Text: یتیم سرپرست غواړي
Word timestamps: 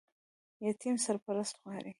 یتیم 0.67 0.95
سرپرست 1.05 1.55
غواړي 1.61 1.89